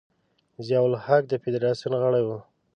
ضیا 0.65 0.79
الحق 0.87 1.23
د 1.27 1.33
فدراسیون 1.43 1.93
غړی 2.01 2.23
و. 2.27 2.29